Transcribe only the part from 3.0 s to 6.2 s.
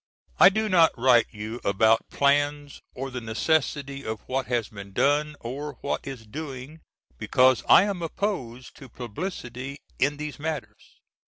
the necessity of what has been done or what